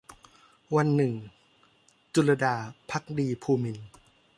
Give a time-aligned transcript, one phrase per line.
[0.75, 1.13] วันหนึ่ง-
[2.13, 2.55] จุลลดา
[2.89, 3.87] ภักดีภูมินทร์